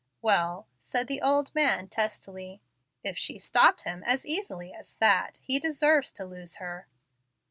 [0.23, 2.59] "Well," said the old man, testily,
[3.03, 6.87] "if she 'stopped' him as easily as that, he deserves to lose her."